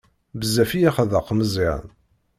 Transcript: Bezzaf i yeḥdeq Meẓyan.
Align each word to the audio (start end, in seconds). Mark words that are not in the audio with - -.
Bezzaf 0.39 0.71
i 0.77 0.79
yeḥdeq 0.79 1.27
Meẓyan. 1.37 1.85